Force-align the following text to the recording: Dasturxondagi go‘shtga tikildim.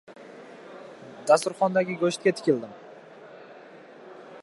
Dasturxondagi 1.31 1.99
go‘shtga 2.05 2.35
tikildim. 2.41 2.75